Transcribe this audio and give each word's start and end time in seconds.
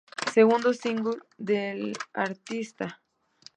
Segundo 0.33 0.73
single 0.73 1.19
de 1.37 1.59
la 1.75 2.23
artista. 2.23 3.03